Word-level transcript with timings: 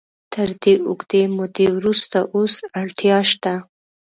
تر 0.33 0.49
دې 0.61 0.73
اوږدې 0.87 1.23
مودې 1.35 1.67
وروسته 1.77 2.17
اوس 2.35 2.55
اړتیا 2.81 3.17
شته. 3.31 3.53